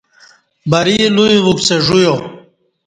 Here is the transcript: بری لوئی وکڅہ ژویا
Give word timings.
بری 0.69 0.97
لوئی 1.15 1.37
وکڅہ 1.45 1.77
ژویا 1.85 2.13